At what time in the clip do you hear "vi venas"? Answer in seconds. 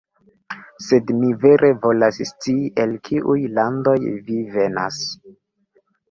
4.31-4.99